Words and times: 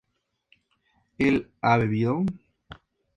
¿él 1.19 1.51
ha 1.61 1.77
bebido? 1.77 2.23